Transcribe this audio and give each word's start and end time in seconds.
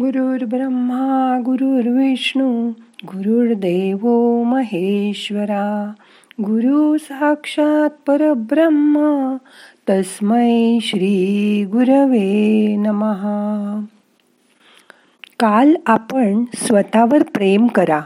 गुरुर्ब्रह्मा 0.00 1.40
गुरुर्विष्णू 1.44 2.70
गुरुर्देव 3.04 4.08
महेश्वरा. 4.42 5.92
गुरु 6.40 6.98
साक्षात 6.98 7.90
परब्रह्म 8.06 8.98
तस्मै 9.90 10.78
श्री 10.82 11.64
गुरवे 11.72 12.76
नमहा 12.76 13.84
काल 15.38 15.74
आपण 15.86 16.44
स्वतःवर 16.54 17.22
प्रेम 17.22 17.66
करा. 17.66 18.00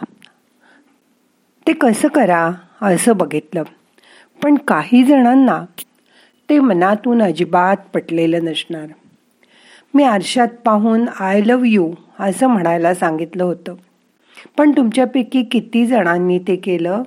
ते 1.67 1.73
कसं 1.73 2.09
करा 2.09 2.51
असं 2.83 3.17
बघितलं. 3.17 3.63
पण 4.43 4.55
काही 4.55 5.03
जणांना 5.03 5.65
ते 6.51 6.61
मनातून 6.61 7.23
अजिबात 7.23 7.77
पटलेलं 7.95 8.45
नसणार. 8.45 8.87
मी 9.95 10.03
आरशात 10.03 10.49
पाहून 10.49 11.09
आय 11.21 11.41
लव 11.41 11.63
यू 11.65 11.93
असं 12.19 12.47
म्हणायला 12.47 12.95
सांगितलं 12.95 13.45
होतं. 13.45 13.75
पण 14.57 14.73
तुमच्यापैकी 14.73 15.43
किती 15.43 15.87
जणांनी 15.87 16.39
ते 16.39 16.57
केलं? 16.57 17.03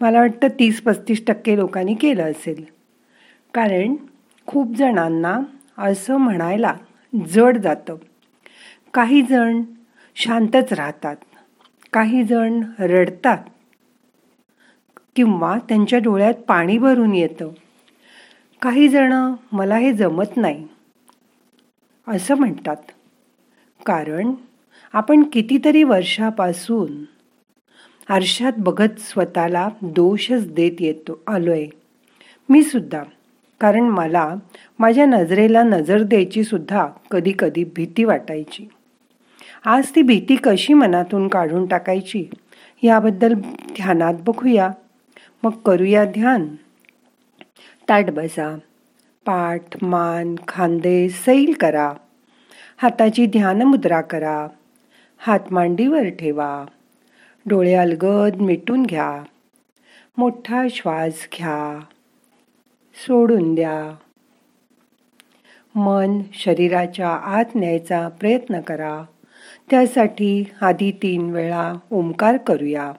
मला 0.00 0.18
वाटतं 0.20 0.48
तीस 0.48 0.80
पस्तीस 0.80 1.26
टक्के 1.26 1.56
लोकांनी 1.56 1.94
केलं 1.94 2.30
असेल. 2.30 2.64
कारण 3.54 3.94
खूप 4.46 4.76
जणांना 4.76 5.40
असं 5.78 6.16
म्हणायला 6.16 6.74
जड 7.28 7.56
जातं. 7.56 7.96
काही 8.94 9.22
जण 9.22 9.62
शांतच 10.14 10.72
राहतात. 10.72 11.16
काही 11.92 12.24
जण 12.24 12.60
रडतात. 12.78 13.38
किंवा 15.16 15.58
त्यांच्या 15.68 15.98
डोळ्यात 15.98 16.34
पाणी 16.34 16.78
भरून 16.78 17.14
येतं. 17.14 17.48
काही 18.62 18.88
जण 18.88 19.34
मला 19.52 19.76
हे 19.76 19.92
जमत 19.92 20.36
नाही. 20.36 20.68
असं 22.08 22.34
म्हणतात. 22.34 22.76
कारण 23.86 24.32
आपण 24.92 25.22
कितीतरी 25.22 25.82
वर्षापासून 25.82 27.04
आरशात 28.08 28.52
बघत 28.58 28.98
स्वतःला 28.98 29.68
दोषच 29.82 30.52
देत 30.52 30.72
येतो 30.80 31.22
आलोय. 31.26 31.66
मी 32.48 32.62
सुद्धा. 32.62 33.02
कारण 33.60 33.80
मला 33.80 34.34
माझ्या 34.78 35.06
नजरेला 35.06 35.62
नजर 35.62 36.02
द्यायची 36.02 36.44
सुद्धा 36.44 36.88
कधी 37.10 37.32
कधी 37.38 37.64
भीती 37.64 38.04
वाटायची. 38.04 38.68
आज 39.64 39.90
ती 39.94 40.02
भीती 40.02 40.36
कशी 40.36 40.74
मनातून 40.74 41.28
काढून 41.28 41.66
टाकायची 41.66 42.24
याबद्दल 42.82 43.34
ध्यानात 43.76 44.14
बघूया. 44.26 44.70
मग 45.42 45.50
करूया 45.50 46.04
ध्यान. 46.04 46.46
ताट 47.88 48.10
बसा. 48.10 48.58
पाठ 49.26 49.84
मान 49.84 50.34
खांदे 50.48 51.08
सैल 51.08 51.54
करा. 51.60 51.92
हाताची 52.76 53.26
ध्यानमुद्रा 53.26 54.00
करा. 54.00 54.48
हात 55.18 55.40
मांडीवर 55.50 56.08
ठेवा. 56.08 56.64
डोळे 57.46 57.74
अलगद 57.74 58.36
मिटून 58.40 58.82
घ्या. 58.82 59.22
मोठा 60.16 60.66
श्वास 60.70 61.28
घ्या. 61.38 61.80
सोडून 62.94 63.54
द्या. 63.54 63.96
मन 65.74 66.22
शरीराच्या 66.34 67.10
आत 67.10 67.44
न्यायचा 67.54 68.08
प्रयत्न 68.08 68.60
करा. 68.60 69.02
त्यासाठी 69.70 70.44
आधी 70.60 70.90
तीन 70.90 71.30
वेळा 71.30 71.74
ओंकार 71.92 72.36
करूया. 72.36 72.92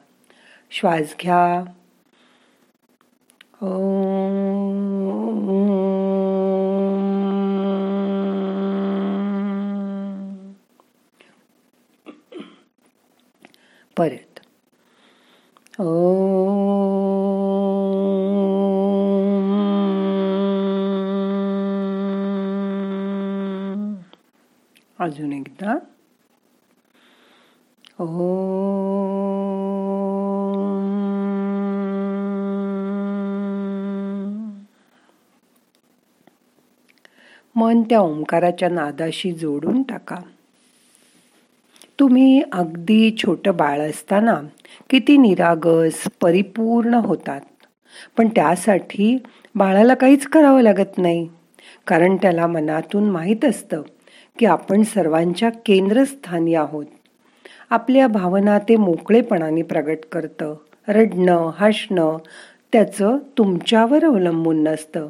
श्वास 0.72 1.16
घ्या. 1.22 1.64
परत. 13.98 14.40
ओ 15.80 15.84
अजून 25.00 25.34
एकदा. 25.34 25.78
ओ 28.00 28.06
मन 37.56 37.82
त्या 37.82 38.00
ओंकाराच्या 38.00 38.70
नादाशी 38.70 39.32
जोडून 39.32 39.84
टाका. 39.84 40.16
तुम्ही 42.00 42.42
अगदी 42.52 43.16
छोटं 43.18 43.56
बाळ 43.56 43.80
असताना 43.80 44.42
किती 44.90 45.18
निरागस 45.18 46.04
परिपूर्ण 46.22 46.94
होतात. 46.94 47.42
पण 48.18 48.28
त्यासाठी 48.28 49.18
बाळाला 49.56 49.94
काहीच 49.94 50.28
करावं 50.28 50.62
लागत 50.62 50.98
नाही. 50.98 51.30
कारण 51.88 52.16
त्याला 52.16 52.48
मनातून 52.48 53.10
माहीत 53.10 53.46
असतं 53.46 53.82
की 54.40 54.46
आपण 54.46 54.84
सर्वांच्या 54.84 55.50
केंद्रस्थानी 55.50 56.54
आहोत. 56.54 56.86
आपल्या 57.70 58.08
भावना 58.08 58.60
ते 58.60 58.76
मोकळेपणाने 58.76 59.62
प्रगट 59.62 59.98
करतं. 60.12 60.56
रडणं 60.88 61.52
हसणं 61.58 62.18
त्याचं 62.74 63.18
तुमच्यावर 63.38 64.06
अवलंबून 64.06 64.64
नसतं. 64.64 65.10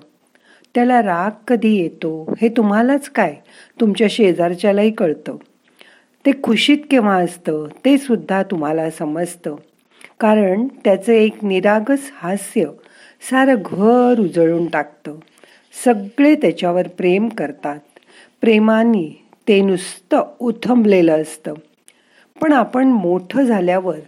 त्याला 0.76 1.02
राग 1.02 1.32
कधी 1.48 1.76
येतो 1.76 2.34
हे 2.42 2.50
तुम्हालाच 2.50 3.10
काय? 3.10 3.36
तुमच्या 3.82 4.08
शेजारच्यालाही 4.10 4.92
कळतं. 4.92 5.36
ते 6.28 6.32
खुशीत 6.44 6.78
केव्हा 6.92 7.16
असतं 7.16 7.68
ते 7.86 7.98
सुद्धा 7.98 8.44
तुम्हाला 8.44 8.90
समजतं. 8.90 9.56
कारण 10.20 10.68
त्याचं 10.68 11.12
एक 11.12 11.44
निरागस 11.44 12.12
हास्य 12.14 12.66
सारं 13.30 13.56
घर 13.66 14.20
उजळून 14.20 14.66
टाकतं. 14.66 15.16
सगळे 15.86 16.36
त्याच्यावर 16.36 16.88
प्रेम 16.88 17.30
करतात. 17.30 17.80
प्रेमाने 18.42 19.24
ते 19.48 19.62
नुसतं 19.62 20.24
उथंबलेलं 20.40 21.22
असतं. 21.22 21.54
पण 22.42 22.54
आपण 22.54 22.88
मोठं 22.88 23.42
झाल्यावर 23.42 24.00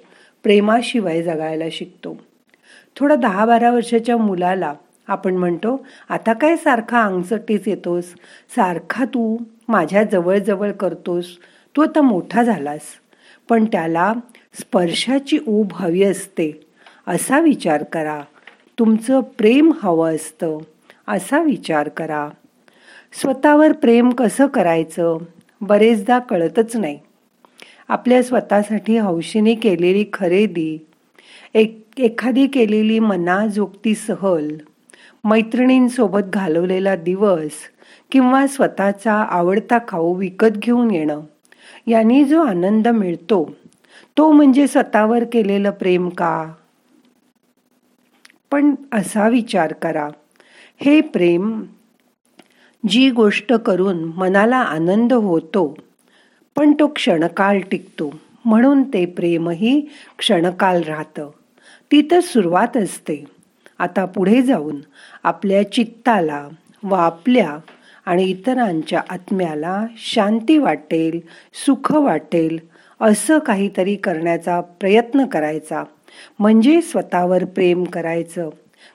प्रेमाशिवाय 0.44 1.24
जगायला 1.24 1.66
शिकतो. 1.72 2.18
थोडा 2.96 3.16
दहा 3.16 3.46
बारा 3.46 3.72
वर्षाच्या 3.72 4.18
मुलाला 4.18 4.74
आपण 5.08 5.34
म्हणतो 5.34 5.86
आता 6.10 6.34
काय 6.34 6.56
सारखा 6.56 7.02
अंगसटीच 7.04 7.68
येतोस? 7.68 8.06
सारखा 8.56 9.06
तू 9.06 9.38
माझ्या 9.68 10.04
जवळ 10.04 10.72
करतोस? 10.72 11.26
तू 11.76 11.82
आता 11.82 12.02
मोठा 12.02 12.44
झालास 12.44 12.82
पण 13.50 13.66
त्याला 13.66 14.14
स्पर्शाची 14.54 15.40
ऊब 15.48 15.68
हवी 15.74 16.04
असते. 16.04 16.66
असा 17.08 17.40
विचार 17.40 17.84
करा. 17.84 18.22
तुमचं 18.80 19.20
प्रेम 19.20 19.72
हवं 19.84 20.16
असतं. 20.16 20.58
असा 21.08 21.40
विचार 21.40 21.90
करा. 21.90 22.30
स्वतःवर 23.22 23.72
प्रेम 23.72 24.10
कसं 24.10 24.48
करायचं? 24.48 25.18
बरेचदा 25.62 26.20
कळतच 26.20 26.76
नाही. 26.76 27.00
आपल्या 27.88 28.24
स्वतःसाठी 28.24 28.98
हौशीने 28.98 29.56
केलेली 29.56 30.06
खरेदी 30.14 30.86
एक 31.54 31.88
एखादी 31.98 32.48
केलेली 32.48 33.00
मनाजोगती 33.00 33.96
सहल 33.96 34.58
मैत्रिणींसोबत 35.24 36.20
घालवलेला 36.34 36.96
दिवस 36.96 37.52
किंवा 38.12 38.48
स्वतःचा 38.48 39.14
आवडता 39.14 39.78
खाऊ 39.88 40.14
विकत 40.14 40.58
घेऊन 40.58 40.92
येणं. 40.92 41.22
यांनी 41.88 42.24
जो 42.24 42.42
आनंद 42.42 42.88
मिळतो 42.88 43.44
तो 44.18 44.32
म्हणजे 44.32 44.68
स्वतःवर 44.68 45.24
केलेलं 45.24 45.72
प्रेम 45.72 46.10
का? 46.10 46.52
पण 48.52 48.76
असा 48.92 49.28
विचार 49.30 49.74
करा 49.74 50.08
हे 50.82 51.00
प्रेम 51.02 51.62
जी 52.84 53.10
गोष्ट 53.10 53.54
करून 53.54 54.04
मनाला 54.18 54.58
आनंद 54.58 55.14
होतो 55.14 55.78
पण 56.56 56.74
तो 56.80 56.88
क्षणकाळ 56.88 57.60
टिकतो 57.72 58.12
म्हणून 58.46 58.84
ते 58.84 59.06
प्रेमही 59.06 59.80
क्षणकाल 60.18 60.84
राहतं. 60.84 61.30
ती 61.92 62.02
तर 62.12 62.20
सुरुवात 62.20 62.78
असते. 62.78 63.24
आता 63.80 64.06
पुढे 64.06 64.42
जाऊन 64.42 64.80
आपल्या 65.24 65.72
चित्ताला 65.72 66.48
व 66.84 66.94
आपल्या 66.94 67.58
आणि 68.06 68.24
इतरांच्या 68.24 69.02
आत्म्याला 69.10 69.86
शांती 69.98 70.58
वाटेल 70.58 71.20
सुख 71.66 71.92
वाटेल 71.92 72.60
असं 73.02 73.40
काहीतरी 73.40 73.96
करण्याचा 73.96 74.62
प्रयत्न 74.62 75.26
करायचा. 75.26 75.84
म्हणजे 76.40 76.82
स्वतःवर 76.82 77.46
प्रेम 77.46 77.84
करायचं. 77.84 78.50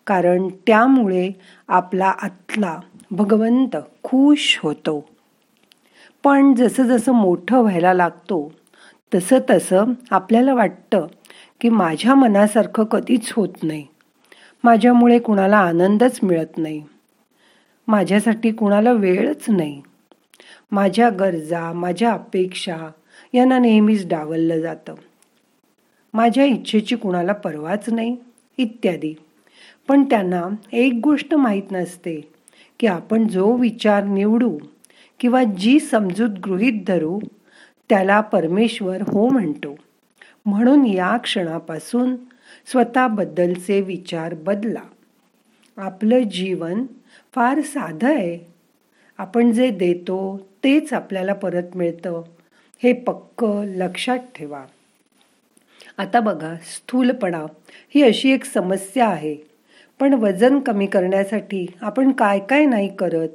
कारण 0.07 0.49
त्यामुळे 0.67 1.31
आपला 1.69 2.07
आतला 2.07 2.81
भगवंत 3.11 3.77
खुश 4.03 4.59
होतो. 4.63 5.09
पण 6.25 6.55
जसं 6.55 6.83
जसं 6.83 7.13
मोठं 7.13 7.59
व्हायला 7.59 7.95
लागतो 7.95 8.53
तसं 9.15 9.39
तसं 9.51 9.85
आपल्याला 10.11 10.55
वाटतं 10.55 11.07
की 11.61 11.69
माझ्या 11.69 12.15
मनासारखं 12.15 12.85
कधीच 12.85 13.33
होत 13.33 13.49
नाही. 13.63 13.87
माझ्यामुळे 14.65 15.19
कुणाला 15.19 15.59
आनंदच 15.59 16.21
मिळत 16.23 16.59
नाही. 16.59 16.83
माझ्यासाठी 17.89 18.53
कुणाला 18.53 18.93
वेळच 18.93 19.45
नाही. 19.49 19.83
माझ्या 20.73 21.11
गरजा 21.11 21.73
माझ्या 21.73 22.13
अपेक्षा 22.13 22.77
यांना 23.33 23.59
नेहमीच 23.59 24.09
डावललं 24.09 24.61
जातं. 24.61 24.95
माझ्या 26.15 26.45
इच्छेची 26.45 26.97
कुणाला 26.97 27.33
परवाच 27.33 27.91
नाही 27.91 28.17
इत्यादी. 28.57 29.15
पण 29.89 30.05
त्यांना 30.05 30.43
एक 30.73 31.01
गोष्ट 31.05 31.35
माहीत 31.35 31.73
नसते 31.73 32.31
की 32.81 32.87
आपण 32.87 33.27
जो 33.27 33.53
विचार 33.53 34.05
निवडू 34.05 34.59
किंवा 35.21 35.45
जी 35.45 35.81
समजूत 35.81 36.31
गृहीत 36.31 36.85
धरू 36.87 37.21
त्याला 37.89 38.21
परमेश्वर 38.21 39.03
हो 39.03 39.29
म्हणतो. 39.29 39.77
म्हणून 40.47 40.87
या 40.87 41.17
क्षणापासून 41.17 42.17
स्वतःबद्दलचे 42.67 43.81
विचार 43.81 44.35
बदला. 44.35 44.81
आपलं 45.77 46.23
जीवन 46.23 46.87
फार 47.35 47.61
साधं 47.61 48.15
आहे. 48.15 48.39
आपण 49.19 49.53
जे 49.53 49.71
देतो 49.71 50.49
तेच 50.65 50.93
आपल्याला 50.93 51.33
परत 51.33 51.77
मिळतं. 51.77 52.23
हे 52.83 52.93
पक्क 52.93 53.45
लक्षात 53.65 54.19
ठेवा. 54.35 54.65
आता 55.99 56.21
बघा 56.21 56.55
स्थूलपणा 56.55 57.47
ही 57.95 58.03
अशी 58.03 58.33
एक 58.33 58.45
समस्या 58.45 59.09
आहे. 59.09 59.37
पण 60.01 60.15
वजन 60.15 60.59
कमी 60.59 60.87
करण्यासाठी 60.87 61.67
आपण 61.81 62.13
काय 62.13 62.39
काय 62.39 62.67
नाही 62.67 62.97
करत. 62.97 63.29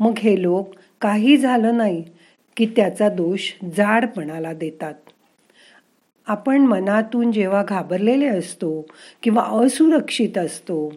मग 0.00 0.18
हे 0.18 0.42
लोक 0.42 0.74
काही 1.00 1.36
झालं 1.36 1.76
नाही 1.76 2.04
की 2.56 2.66
त्याचा 2.66 3.08
दोष 3.08 3.52
जाडपणाला 3.76 4.52
देतात. 4.52 4.94
आपण 6.26 6.60
मनातून 6.60 7.32
जेव्हा 7.32 7.62
घाबरलेले 7.62 8.26
असतो 8.26 8.86
किंवा 9.22 9.42
असुरक्षित 9.42 10.38
असतो 10.38 10.92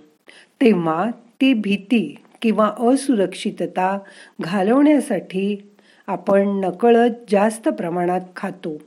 तेव्हा 0.62 1.12
ती 1.42 1.54
भीती 1.54 2.16
किंवा 2.42 2.74
असुरक्षितता 2.80 4.00
घालवण्यासाठी 4.42 5.74
आपण 6.08 6.48
नकळत 6.48 7.10
जास्त 7.30 7.70
प्रमाणात 7.70 8.22
खातो 8.36 8.78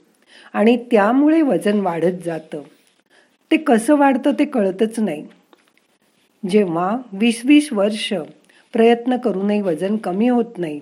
आणि 0.53 0.77
त्यामुळे 0.91 1.43
वजन 1.43 1.81
वाढत 1.81 2.23
जातं. 2.25 2.63
ते 3.51 3.57
कसं 3.57 3.97
वाढतं 3.97 4.31
ते 4.39 4.45
कळतच 4.45 5.01
नाही. 5.01 5.27
जेव्हा 6.51 6.97
वीस 7.13 7.43
वीस 7.45 7.73
वर्ष 7.73 8.13
प्रयत्न 8.73 9.17
करूनही 9.17 9.61
वजन 9.61 9.97
कमी 9.97 10.29
होत 10.29 10.59
नाही 10.59 10.81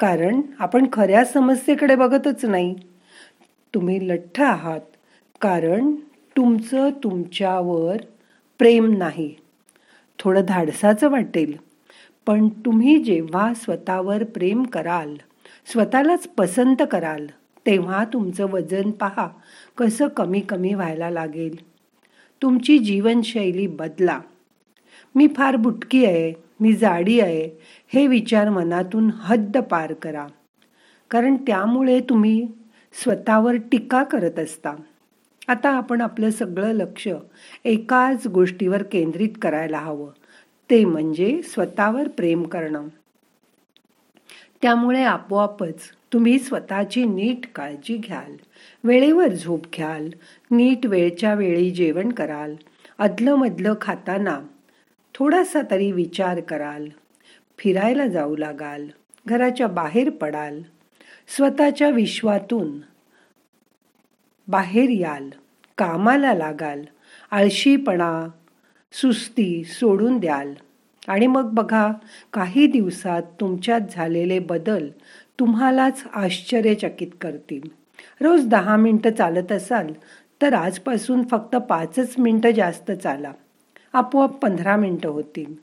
कारण 0.00 0.40
आपण 0.58 0.86
खऱ्या 0.92 1.24
समस्येकडे 1.24 1.94
बघतच 1.94 2.44
नाही. 2.44 2.74
तुम्ही 3.74 4.08
लठ्ठ 4.08 4.40
आहात 4.40 4.80
कारण 5.40 5.94
तुमचं 6.36 6.90
तुमच्यावर 6.90 7.96
प्रेम 8.58 8.96
नाही. 8.98 9.34
थोडं 10.22 10.40
धाडसाचं 10.48 11.10
वाटेल. 11.10 11.56
पण 12.26 12.48
तुम्ही 12.48 13.02
जेव्हा 13.02 13.54
स्वतःवर 13.54 14.24
प्रेम 14.24 14.62
कराल 14.62 15.14
स्वतःलाच 15.66 16.28
पसंत 16.28 16.82
कराल 16.90 17.26
तेव्हा 17.66 18.04
तुमचं 18.04 18.44
वजन 18.44 18.90
पहा 18.90 19.28
कसं 19.78 20.08
कमी 20.08 20.40
कमी 20.40 20.74
व्हायला 20.74 21.10
लागेल. 21.10 21.56
तुमची 22.42 22.78
जीवनशैली 22.78 23.66
बदला. 23.66 24.20
मी 25.14 25.28
फार 25.36 25.56
बुटकी 25.56 26.04
आहे 26.04 26.32
मी 26.60 26.72
जाडी 26.72 27.20
आहे 27.20 27.48
हे 27.94 28.06
विचार 28.06 28.48
मनातून 28.48 29.10
हद्द 29.14 29.58
पार 29.58 29.92
करा. 29.92 30.26
कारण 31.10 31.36
त्यामुळे 31.36 32.00
तुम्ही 32.00 32.48
स्वतःवर 33.04 33.54
टीका 33.54 34.04
करत 34.04 34.38
असता. 34.38 34.70
आता 35.48 35.70
आपण 35.70 36.00
आपलं 36.00 36.30
सगळं 36.30 36.72
लक्ष 36.72 37.08
एकाच 37.64 38.26
गोष्टीवर 38.26 38.82
केंद्रित 38.82 39.28
करायला 39.42 39.78
हवं. 39.78 40.10
ते 40.70 40.84
म्हणजे 40.84 41.42
स्वतःवर 41.42 42.08
प्रेम 42.08 42.42
करणं. 42.42 42.88
त्यामुळे 44.62 45.02
आपोआपच 45.02 45.74
तुम्ही 46.12 46.38
स्वतःची 46.38 47.04
नीट 47.04 47.46
काळजी 47.54 47.96
घ्याल. 47.96 48.36
वेळेवर 48.84 49.28
झोप 49.28 49.64
घ्याल. 49.76 50.08
नीट 50.50 50.86
वेळच्या 50.86 51.34
वेळी 51.34 51.70
जेवण 51.70 52.12
कराल. 52.12 52.54
अदलं 52.98 53.74
खाताना 53.80 54.40
थोडासा 55.14 55.60
तरी 55.70 55.92
विचार 55.92 56.40
कराल. 56.40 56.88
फिरायला 57.58 58.06
जाऊ 58.06 58.36
लागाल. 58.36 58.86
घराच्या 59.26 59.66
बाहेर 59.66 60.10
पडाल. 60.10 60.62
स्वतःच्या 61.36 61.88
विश्वातून 61.88 62.91
बाहेर 64.48 64.88
याल 64.90 65.28
कामाला 65.78 66.34
लागाल 66.34 66.82
आळशीपणा 67.30 68.28
सुस्ती 68.92 69.64
सोडून 69.64 70.18
द्याल. 70.18 70.54
आणि 71.08 71.26
मग 71.26 71.50
बघा 71.54 71.92
काही 72.32 72.66
दिवसात 72.66 73.22
तुमच्यात 73.40 73.80
झालेले 73.90 74.38
बदल 74.38 74.88
तुम्हालाच 75.40 76.04
आश्चर्यचकित 76.14 77.08
करतील. 77.20 77.68
रोज 78.20 78.46
दहा 78.46 78.76
मिनटं 78.76 79.10
चालत 79.10 79.52
असाल 79.52 79.86
तर 80.42 80.54
आजपासून 80.54 81.26
फक्त 81.26 81.56
पाचच 81.56 82.14
मिनटं 82.18 82.50
जास्त 82.50 82.92
चाला. 82.92 83.32
आपोआप 83.92 84.30
पंधरा 84.30 84.76
मिनटं 84.76 85.08
होतील. 85.08 85.54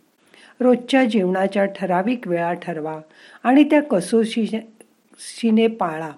रोजच्या 0.60 1.06
जेवणाच्या 1.06 1.66
ठराविक 1.66 2.28
वेळा 2.28 2.54
ठरवा 2.54 3.00
आणि 3.44 3.64
त्या 3.64 3.82
कसोशीने 3.82 5.68
पाळा. 5.68 6.12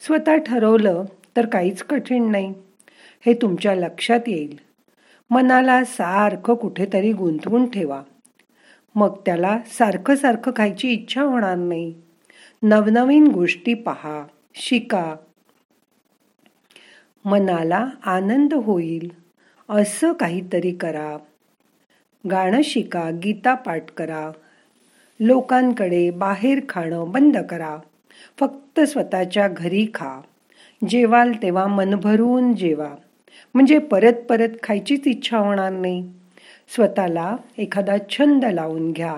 स्वतः 0.00 0.36
ठरवलं 0.36 1.04
तर 1.36 1.46
काहीच 1.46 1.82
कठीण 1.82 2.30
नाही. 2.30 2.54
हे 3.26 3.34
तुमच्या 3.34 3.74
लक्षात 3.74 4.20
येईल. 4.26 4.58
मनाला 5.30 5.84
सारखं 5.84 6.54
कुठेतरी 6.54 7.12
गुंतवून 7.12 7.70
ठेवा. 7.70 8.02
मग 8.94 9.16
त्याला 9.26 9.58
सारखं 9.66 10.16
सारखं 10.16 10.52
खायची 10.56 10.88
इच्छा 10.88 11.22
होणार 11.22 11.54
नाही. 11.54 11.94
नवनवीन 12.62 13.26
गोष्टी 13.26 13.74
पहा 13.74 14.26
शिका. 14.54 15.14
मनाला 17.24 17.88
आनंद 18.04 18.54
होईल. 18.54 19.10
असं 19.68 20.12
काहीतरी 20.12 20.72
करा. 20.72 21.18
गाणं 22.30 22.60
शिका 22.64 23.10
गीता 23.10 23.54
पाठ 23.54 23.90
करा. 23.90 24.30
लोकांकडे 25.20 26.10
बाहेर 26.10 26.60
खाणं 26.68 27.10
बंद 27.10 27.38
करा. 27.38 27.78
फक्त 28.40 28.80
स्वतःच्या 28.80 29.48
घरी 29.48 29.86
खा. 29.94 30.20
जेवाल 30.88 31.32
तेव्हा 31.42 31.66
मन 31.66 31.94
भरून 31.94 32.54
जेवा. 32.54 32.94
म्हणजे 33.54 33.78
परत 33.78 34.12
परत 34.12 34.48
खायचीच 34.62 35.06
इच्छा 35.06 35.38
होणार 35.38 35.72
नाही. 35.72 36.12
स्वतःला 36.74 37.36
एखादा 37.58 37.96
छंद 38.10 38.44
लावून 38.44 38.92
घ्या. 38.92 39.16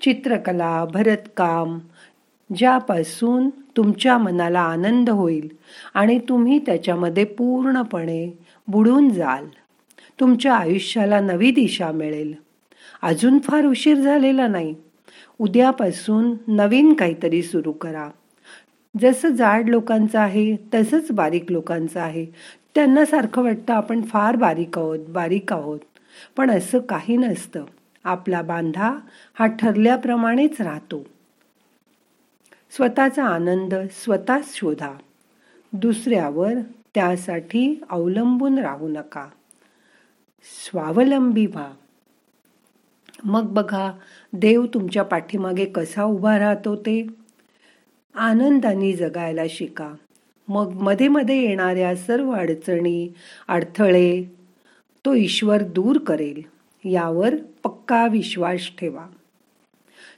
चित्रकला 0.00 0.84
भरतकाम 0.84 1.78
ज्यापासून 2.56 3.50
तुमच्या 3.76 4.18
मनाला 4.18 4.60
आनंद 4.60 5.10
होईल 5.10 5.48
आणि 5.94 6.18
तुम्ही 6.18 6.58
त्याच्यामध्ये 6.58 7.24
पूर्णपणे 7.24 8.38
बुडून 8.68 9.10
जाल. 9.10 9.44
तुमच्या 10.20 10.54
आयुष्याला 10.54 11.20
नवी 11.20 11.50
दिशा 11.50 11.92
मिळेल. 11.92 12.34
अजून 13.02 13.38
फार 13.38 13.64
उशीर 13.64 13.94
झालेला 13.94 14.48
नाही. 14.48 14.74
उद्यापासून 15.38 16.34
नवीन 16.48 16.92
काहीतरी 16.92 17.42
सुरू 17.42 17.72
करा. 17.72 18.08
जसं 19.00 19.28
जाड 19.28 19.68
लोकांचं 19.68 20.18
आहे 20.18 20.56
तसंच 20.74 21.12
बारीक 21.12 21.52
लोकांचं 21.52 22.00
आहे. 22.00 22.26
त्यांना 22.74 23.04
सारखं 23.04 23.42
वाटतं 23.42 23.72
आपण 23.74 24.02
फार 24.02 24.36
बारीक 24.36 24.78
आहोत 24.78 24.98
बारीक 25.08 25.52
आहोत. 25.52 25.78
पण 26.36 26.50
असं 26.50 26.78
काही 26.78 27.16
नसतं. 27.16 27.64
आपला 28.04 28.42
बांधा 28.42 28.98
हा 29.38 29.46
ठरल्याप्रमाणेच 29.46 30.60
राहतो. 30.60 31.06
स्वतःचा 32.70 33.24
आनंद 33.24 33.74
स्वतःच 33.74 34.56
शोधा. 34.56 34.92
दुसऱ्यावर 35.72 36.52
त्यासाठी 36.94 37.82
अवलंबून 37.90 38.58
राहू 38.58 38.88
नका. 38.88 39.28
स्वावलंबी 40.42 41.46
व्हा. 41.46 41.70
मग 43.24 43.42
बघा 43.42 43.92
देव 44.32 44.66
तुमच्या 44.74 45.02
पाठीमागे 45.02 45.64
कसा 45.64 46.04
उभा 46.04 46.38
राहतो 46.38 46.76
ते. 46.76 47.06
आनंदाने 48.14 48.92
जगायला 48.92 49.42
शिका. 49.50 49.94
मग 50.48 50.72
मध्ये 50.72 51.08
मध्ये 51.08 51.48
येणाऱ्या 51.48 51.96
सर्व 51.96 52.32
अडचणी 52.32 53.12
अडथळे 53.48 54.36
तो 55.04 55.14
ईश्वर 55.14 55.62
दूर 55.62 55.98
करेल 55.98 56.42
यावर 56.84 57.34
पक्का 57.64 58.06
विश्वास 58.06 58.60
ठेवा. 58.78 59.06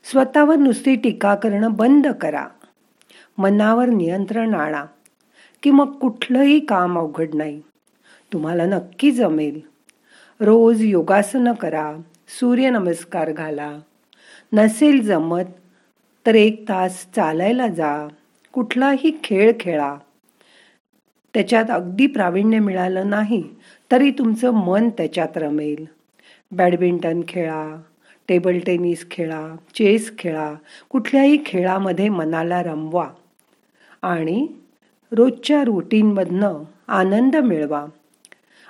स्वतःवर 0.05 0.57
नुसती 0.57 0.97
टीका 0.97 1.35
करणं 1.35 1.73
बंद 1.73 2.07
करा. 2.07 2.47
मनावर 3.39 3.87
नियंत्रण 3.87 4.55
आणा 4.55 4.85
की 5.63 5.71
मग 5.71 5.99
कुठलंही 5.99 6.61
काम 6.61 6.99
अवघड 6.99 7.29
नाही. 7.35 7.63
तुम्हाला 8.33 8.67
नक्की 8.67 9.11
जमेल. 9.11 9.61
रोज 10.41 10.83
योगासनं 10.83 11.53
करा 11.53 11.97
सूर्यनमस्कार 12.29 13.33
घाला. 13.33 13.79
नसेल 14.53 15.07
जमत 15.07 15.45
तर 16.27 16.35
एक 16.35 16.69
तास 16.69 17.07
चालायला 17.17 17.69
जा. 17.69 18.09
कुठलाही 18.53 19.13
खेळ 19.25 19.53
खेळा. 19.61 19.97
त्याच्यात 21.35 21.65
अगदी 21.71 22.07
प्रावीण्य 22.07 22.59
मिळालं 22.59 23.11
नाही 23.11 23.43
तरी 23.93 24.11
तुमचं 24.11 24.51
मन 24.51 24.89
त्याच्यात 24.89 25.37
रमेल. 25.37 25.85
बॅडमिंटन 26.53 27.21
खेळा 27.29 27.83
टेबल 28.29 28.59
टेनिस 28.59 29.11
खेळा 29.11 29.57
चेस 29.75 30.13
खेळा 30.19 30.55
कुठल्याही 30.91 31.39
खेळामध्ये 31.47 32.09
मनाला 32.09 32.63
रमवा. 32.63 33.09
आणि 34.03 34.47
रोजच्या 35.13 35.65
रुटीनमधनं 35.65 36.63
आनंद 36.89 37.37
मिळवा. 37.37 37.87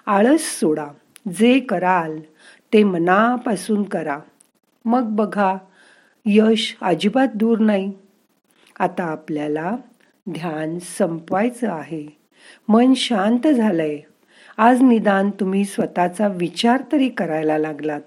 आळस 0.06 0.60
सोडा. 0.60 0.86
जे 1.38 1.60
कराल 1.60 2.18
ते 2.72 2.84
मनापासून 2.84 3.82
करा. 3.82 4.18
मग 4.84 5.02
बघा 5.02 5.56
यश 6.26 6.76
अजिबात 6.82 7.28
दूर 7.34 7.58
नाही. 7.58 7.92
आता 8.78 9.04
आपल्याला 9.04 9.76
ध्यान 10.30 10.78
संपवायचं 10.78 11.70
आहे. 11.70 12.06
मन 12.68 12.94
शांत 12.94 13.46
झालंय. 13.46 13.98
आज 14.56 14.82
निदान 14.82 15.30
तुम्ही 15.30 15.64
स्वतःचा 15.64 16.28
विचार 16.28 16.82
तरी 16.92 17.08
करायला 17.08 17.58
लागलात. 17.58 18.00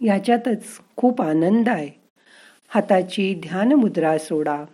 याच्यातच 0.00 0.64
खूप 0.96 1.22
आनंद 1.22 1.68
आहे. 1.68 1.90
हाताची 2.68 3.34
ध्यान 3.34 3.72
मुद्रा 3.72 4.18
सोडा. 4.18 4.64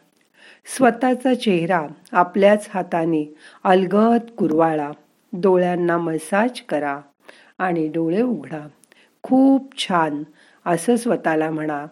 स्वतःचा 0.77 1.35
चेहरा 1.35 1.87
आपल्याच 2.13 2.69
हाताने 2.75 3.35
अलगद 3.65 4.31
कुरवाळा 4.31 4.91
डोळ्यांना 5.33 5.99
मसाज 5.99 6.61
करा 6.61 7.01
आणि 7.59 7.89
डोळे 7.89 8.23
उघडा. 8.23 8.69
खूप 9.23 9.79
छान. 9.79 10.23
असं 10.67 10.97
स्वतःला 10.97 11.51
म्हणा. 11.51 11.87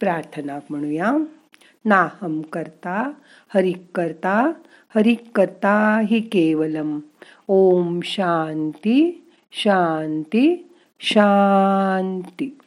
प्रार्थना 0.00 0.58
म्हणूया. 0.70 1.12
नाहम 1.84 2.40
करता 2.40 3.12
हरिक 3.54 3.82
करता 3.94 4.52
हरिक 4.94 5.24
करता 5.34 6.02
हि 6.06 6.20
केवलम. 6.20 7.00
ओम 7.48 8.00
शांती 8.04 9.24
शांती 9.52 10.72
शांती. 11.00 12.58